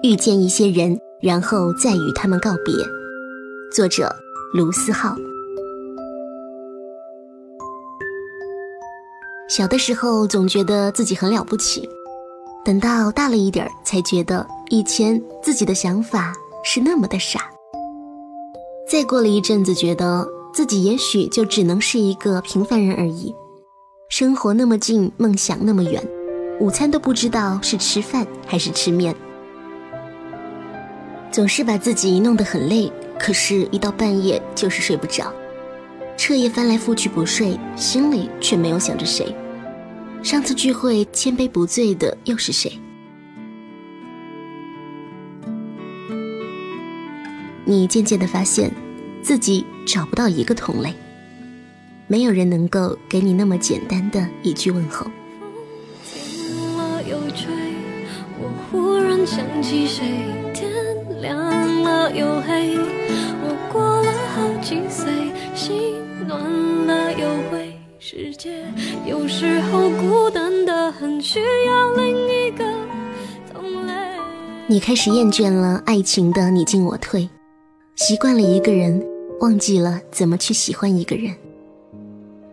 [0.00, 2.72] 遇见一些人，然后再与他们告别。
[3.74, 4.14] 作者：
[4.54, 5.16] 卢思浩。
[9.48, 11.88] 小的时候总觉得自己很了不起，
[12.64, 17.50] 等到大了一点，才觉得以前自己的想法是那么的傻。
[18.88, 20.24] 再过了一阵子，觉得
[20.54, 23.34] 自己也许就只能是一个平凡人而已。
[24.10, 26.00] 生活那么近，梦想那么远，
[26.60, 29.12] 午餐都不知道是吃饭还是吃面。
[31.38, 35.32] 总是把自己弄得很累，可是，一到半夜就是睡不着，
[36.16, 39.32] 彻夜翻来覆去不睡，心里却没有想着谁。
[40.20, 42.72] 上次聚会千杯不醉的又是谁？
[47.64, 48.72] 你渐渐的发现，
[49.22, 50.92] 自己找不到一个同类，
[52.08, 55.06] 没有人能够给你那么简单的一句问候。
[58.40, 60.37] 我忽然想起谁。
[62.10, 62.76] 又黑，
[63.42, 65.12] 我过了好几岁，
[65.54, 65.94] 心
[66.26, 66.40] 暖
[66.86, 67.72] 了又灰。
[67.98, 68.64] 世界
[69.06, 72.64] 有时候孤单的很，需要另一个
[73.52, 73.92] 同类。
[74.66, 77.28] 你开始厌倦了爱情的你进我退，
[77.96, 79.04] 习惯了一个人，
[79.40, 81.34] 忘记了怎么去喜欢一个人。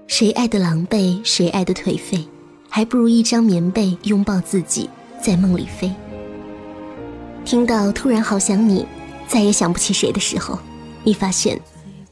[0.07, 2.23] 谁爱的狼狈，谁爱的颓废，
[2.69, 4.89] 还不如一张棉被拥抱自己，
[5.21, 5.91] 在梦里飞。
[7.45, 8.85] 听到突然好想你，
[9.27, 10.57] 再也想不起谁的时候，
[11.03, 11.59] 你发现，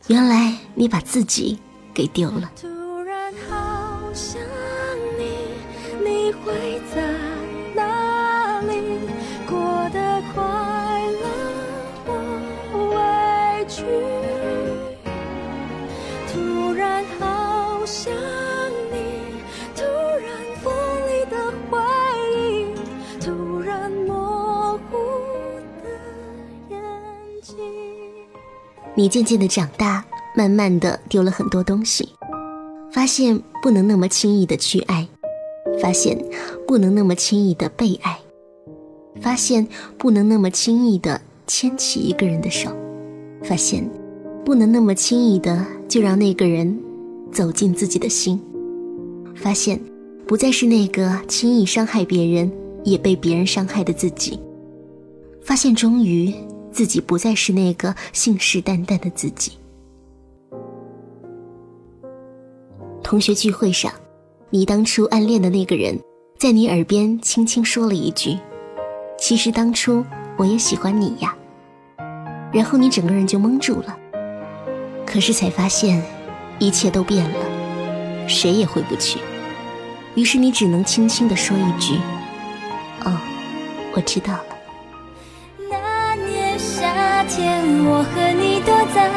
[0.08, 1.59] 原来你把自己
[1.94, 2.52] 给丢了。
[2.59, 2.67] 突
[3.02, 4.42] 然好想
[5.17, 5.25] 你，
[6.03, 7.02] 你会在
[7.73, 9.00] 哪里？
[9.47, 10.41] 过得快
[11.22, 11.25] 乐
[12.06, 12.14] 或
[12.89, 13.84] 委屈？
[16.31, 18.14] 突然好想。
[28.95, 32.07] 你渐渐的长大，慢慢的丢了很多东西，
[32.91, 35.07] 发现不能那么轻易的去爱，
[35.81, 36.16] 发现
[36.68, 38.19] 不能那么轻易的被爱，
[39.19, 42.69] 发现不能那么轻易的牵起一个人的手，
[43.44, 43.90] 发现
[44.45, 46.79] 不能那么轻易的就让那个人
[47.31, 48.39] 走进自己的心，
[49.35, 49.79] 发现
[50.28, 52.51] 不再是那个轻易伤害别人
[52.84, 54.39] 也被别人伤害的自己，
[55.41, 56.31] 发现终于。
[56.73, 59.53] 自己不再是那个信誓旦旦的自己。
[63.03, 63.91] 同学聚会上，
[64.50, 66.00] 你当初暗恋的那个人，
[66.39, 68.38] 在你耳边轻轻说了一句
[69.19, 70.03] ：“其实当初
[70.38, 71.35] 我也喜欢你呀。”
[72.51, 73.97] 然后你整个人就懵住了。
[75.06, 76.03] 可是才发现，
[76.59, 79.19] 一切都变了，谁也回不去。
[80.16, 81.95] 于是你只能轻轻地说一句
[83.06, 83.19] ：“哦，
[83.95, 84.45] 我知道了。”
[87.28, 89.09] 天，我和你躲在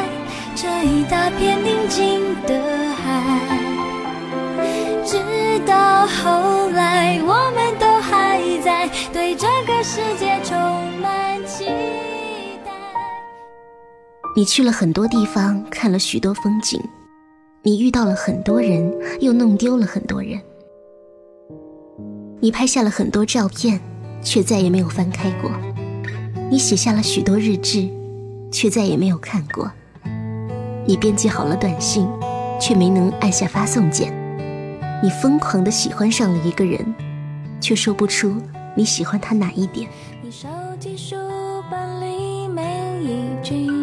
[0.55, 2.59] 这一大片宁静的
[2.95, 3.57] 海，
[5.05, 5.17] 直
[5.65, 10.57] 到后来，我们都还在对这个世界充
[11.01, 11.65] 满期
[12.65, 12.71] 待。
[14.35, 16.81] 你去了很多地方，看了许多风景，
[17.63, 20.39] 你遇到了很多人，又弄丢了很多人。
[22.39, 23.79] 你拍下了很多照片，
[24.21, 25.51] 却再也没有翻开过。
[26.49, 27.96] 你写下了许多日志。
[28.59, 29.71] 却再也没有看过。
[30.87, 32.09] 你编辑好了短信，
[32.59, 34.11] 却没能按下发送键。
[35.03, 36.83] 你疯狂的喜欢上了一个人，
[37.61, 38.35] 却说不出
[38.75, 39.87] 你喜欢他哪一点。
[40.23, 40.47] 你手
[40.79, 41.15] 机书
[41.69, 42.63] 本里每
[43.03, 43.76] 一句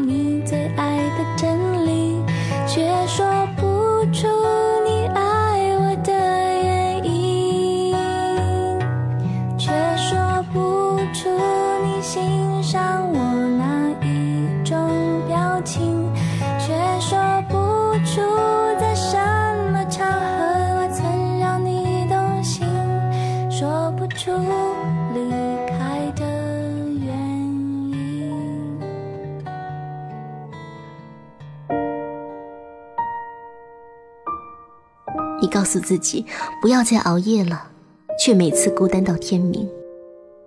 [35.44, 36.24] 你告诉自己
[36.62, 37.68] 不要再熬夜了，
[38.18, 39.68] 却每次孤单到天明。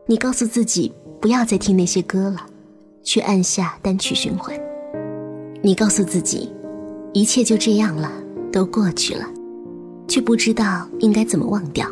[0.08, 0.92] 你告诉自己
[1.22, 2.48] 不要再听那些歌了，
[3.04, 4.60] 却按下单曲循环。
[5.62, 6.52] 你告诉自己
[7.14, 8.12] 一切就这样了，
[8.52, 9.24] 都过去了，
[10.08, 11.88] 却不知道应该怎么忘掉。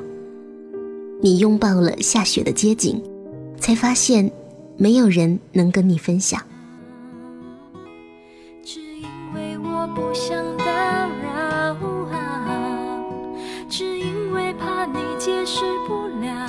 [1.22, 3.00] 你拥抱了下雪的街景，
[3.60, 4.32] 才发现
[4.78, 6.42] 没有人能跟你分享。
[8.64, 9.04] 只因
[9.36, 10.55] 为我不想
[13.78, 16.48] 是因为怕你解释不了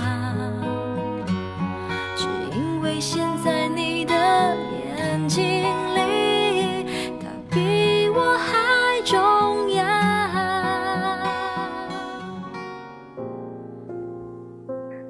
[2.14, 2.24] 只
[2.56, 6.86] 因为现在你的眼睛里
[7.20, 9.84] 他比我还重要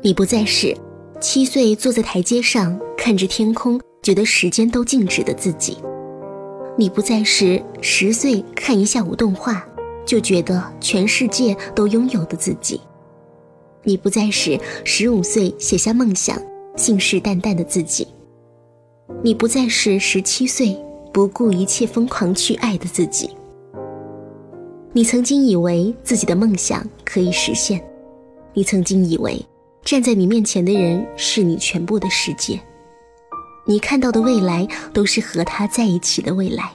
[0.01, 0.75] 你不再是
[1.21, 5.77] 七岁坐在台阶上看着天空觉得时间都静止的自己。
[6.79, 9.63] 你不再是十岁看一下午动画
[10.07, 12.81] 就觉得全世界都拥有的自己；
[13.83, 16.41] 你不再是十五岁写下梦想、
[16.77, 18.07] 信誓旦旦的自己；
[19.23, 20.75] 你不再是十七岁
[21.13, 23.29] 不顾一切疯狂去爱的自己。
[24.93, 27.85] 你曾经以为自己的梦想可以实现，
[28.55, 29.45] 你曾经以为
[29.85, 32.59] 站在你面前的人是你全部的世界，
[33.67, 36.71] 你看到的未来都是和他在一起的未来，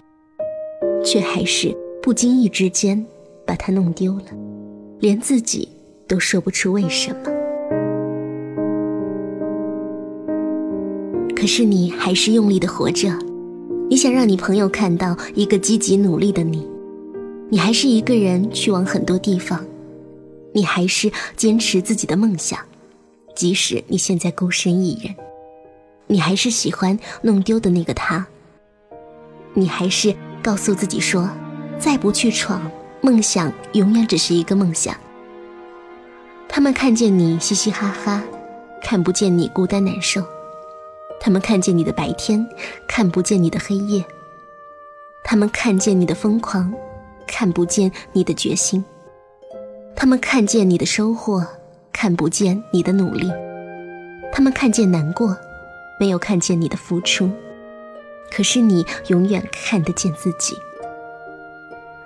[1.04, 3.04] 却还是不经意之间
[3.52, 4.24] 把他弄丢了，
[5.02, 5.68] 连自己
[6.08, 7.20] 都说不出为什么。
[11.36, 13.10] 可是你还是用力的活着，
[13.90, 16.66] 你想让你朋友看到一个积极努力的你。
[17.50, 19.66] 你还是一个人去往很多地方，
[20.54, 22.58] 你还是坚持自己的梦想，
[23.36, 25.14] 即使你现在孤身一人，
[26.08, 28.26] 你还是喜欢弄丢的那个他。
[29.54, 31.30] 你还是告诉自己说，
[31.78, 32.72] 再不去闯，
[33.02, 34.96] 梦想永远只是一个梦想。
[36.48, 38.24] 他们看见你嘻嘻哈哈，
[38.82, 40.22] 看不见你孤单难受；
[41.20, 42.48] 他们看见你的白天，
[42.88, 44.04] 看不见你的黑夜；
[45.24, 46.74] 他们看见你的疯狂。
[47.28, 48.84] 看不见你的决心，
[49.96, 51.48] 他们看见你的收获，
[51.94, 53.30] 看不见你的努力；
[54.34, 55.38] 他们看见难过，
[55.98, 57.32] 没有看见你的付出。
[58.30, 60.58] 可是你永远看得见自己，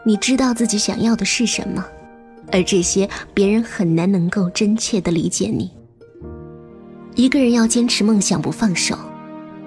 [0.08, 1.84] 你知道自己想要的是什么，
[2.52, 5.72] 而这些别人很难能够真切的理解你。
[7.16, 8.96] 一个人要坚持梦想不放手，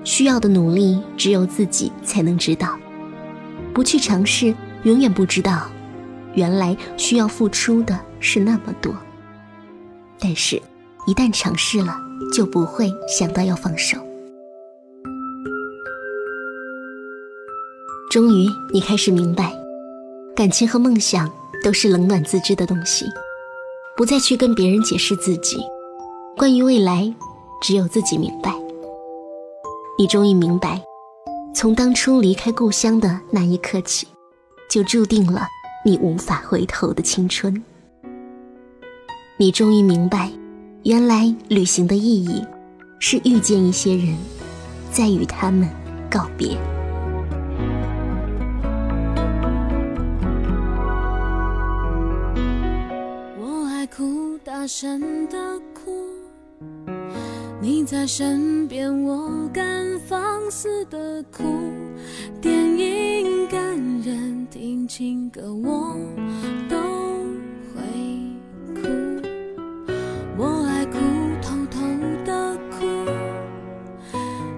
[0.04, 2.78] 需要的努力只有自己才能知道，
[3.74, 4.54] 不去尝试。
[4.84, 5.68] 永远不知道，
[6.34, 8.94] 原来需要付出的是那么多。
[10.20, 10.62] 但是，
[11.08, 11.98] 一旦尝试了，
[12.32, 13.98] 就不会想到要放手。
[18.08, 19.52] 终于，你开始明白，
[20.38, 21.28] 感情和梦想
[21.64, 23.06] 都是冷暖自知的东西，
[23.96, 25.58] 不再去跟别人解释自己。
[26.36, 27.12] 关于未来，
[27.60, 28.54] 只有自己明白。
[29.98, 30.80] 你终于明白，
[31.52, 34.06] 从当初离开故乡的那一刻起。
[34.70, 35.48] 就注定了
[35.82, 37.64] 你无法回头的青春。
[39.38, 40.30] 你终于明白，
[40.84, 42.46] 原来旅行的意义
[43.00, 44.14] 是遇见一些人，
[44.92, 45.68] 再与他们
[46.08, 46.56] 告别。
[54.68, 55.90] 声的哭，
[57.58, 59.64] 你在身边，我敢
[60.06, 61.42] 放肆的哭。
[62.40, 63.60] 电影感
[64.02, 64.46] 人。
[64.50, 65.94] 听情歌我
[66.68, 66.76] 都
[67.74, 67.82] 会
[68.74, 68.88] 哭，
[70.36, 70.98] 我爱哭，
[71.42, 71.78] 偷偷
[72.24, 72.86] 的哭，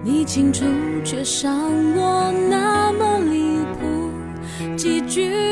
[0.04, 0.64] 你清楚
[1.04, 1.52] 却伤
[1.96, 5.49] 我那么离谱，几句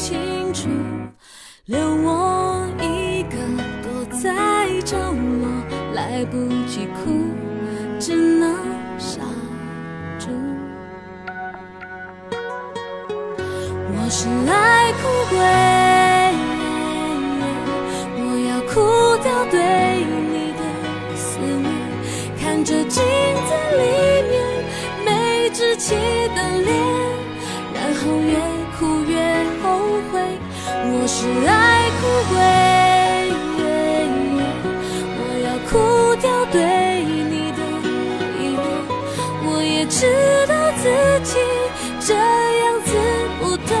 [0.00, 0.66] 清楚。
[1.66, 3.36] 留我一个
[3.82, 4.24] 躲在
[4.80, 5.46] 角落，
[5.92, 7.28] 来不及哭，
[7.98, 8.56] 只能
[8.98, 9.20] 傻
[10.18, 10.30] 住。
[13.92, 15.38] 我是爱哭鬼，
[18.16, 18.72] 我要哭
[19.22, 19.54] 掉对
[20.32, 20.62] 你的
[21.14, 21.68] 思念，
[22.40, 23.04] 看着镜
[23.46, 23.82] 子里
[24.30, 24.32] 面
[25.04, 25.08] 没
[25.50, 25.94] 稚气
[26.34, 26.68] 的脸，
[27.74, 28.49] 然后越。
[31.20, 32.40] 是爱哭鬼，
[35.18, 35.70] 我要哭
[36.16, 36.56] 掉对
[37.04, 37.60] 你的
[38.40, 38.58] 依恋。
[39.44, 40.00] 我也知
[40.46, 40.88] 道自
[41.22, 41.36] 己
[42.00, 42.88] 这样子
[43.38, 43.76] 不对，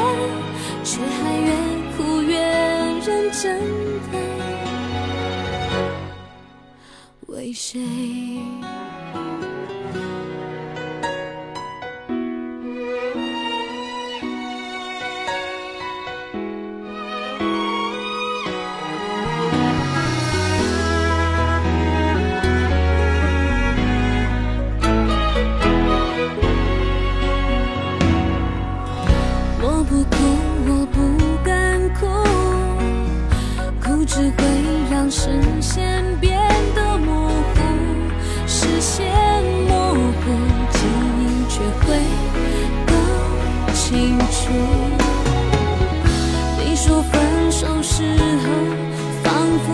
[0.84, 1.48] 却还越
[1.96, 2.36] 哭越
[3.06, 3.42] 认真
[4.12, 4.14] 的
[7.28, 7.80] 为谁？
[34.36, 34.44] 会
[34.90, 36.38] 让视线变
[36.74, 37.60] 得模糊，
[38.46, 39.06] 视线
[39.68, 40.24] 模糊，
[40.72, 40.78] 记
[41.18, 41.86] 忆却会
[42.86, 42.92] 更
[43.74, 44.52] 清楚。
[46.58, 48.02] 你说分手时
[48.42, 48.44] 候
[49.22, 49.32] 仿
[49.64, 49.66] 佛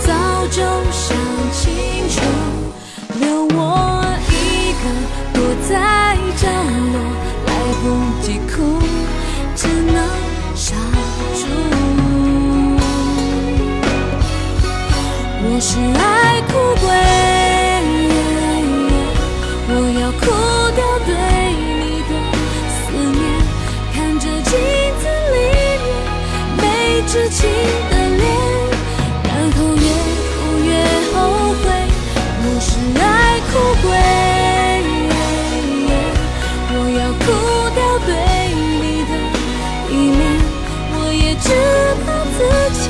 [0.00, 0.12] 早
[0.48, 1.16] 就想
[1.52, 1.62] 清
[2.08, 2.16] 楚，
[3.20, 3.24] 留
[3.56, 3.58] 我
[4.30, 4.32] 一
[4.82, 4.84] 个
[5.32, 5.36] 躲
[5.68, 5.72] 在
[6.36, 6.44] 角
[6.78, 6.83] 落。
[15.74, 16.86] 是爱哭鬼，
[19.66, 20.22] 我要哭
[20.76, 21.10] 掉对
[21.58, 22.10] 你的
[22.70, 23.20] 思念，
[23.92, 24.54] 看着镜
[25.00, 25.02] 子
[25.34, 25.36] 里
[25.82, 25.86] 你
[26.62, 26.62] 没
[27.08, 27.36] 稚气
[27.90, 28.22] 的脸，
[29.24, 29.84] 然后越
[30.30, 30.70] 哭越
[31.10, 31.12] 后
[31.58, 31.66] 悔。
[32.38, 32.70] 我是
[33.02, 33.02] 爱
[33.50, 33.52] 哭
[33.82, 33.90] 鬼，
[36.70, 37.26] 我要哭
[37.74, 38.08] 掉对
[38.78, 39.12] 你的
[39.90, 40.22] 依恋，
[40.92, 41.50] 我也知
[42.06, 42.38] 道自
[42.78, 42.86] 己。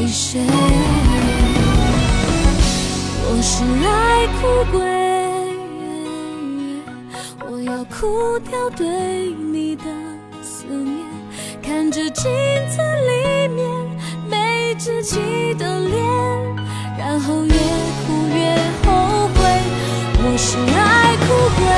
[0.00, 0.40] 为谁？
[3.22, 4.80] 我是爱哭鬼，
[7.50, 9.84] 我要哭掉对你的
[10.42, 11.04] 思念，
[11.62, 12.32] 看着镜
[12.66, 13.60] 子里面
[14.30, 15.18] 没稚气
[15.58, 16.02] 的脸，
[16.98, 19.38] 然后越哭越后悔。
[20.22, 21.26] 我是爱哭
[21.60, 21.68] 鬼，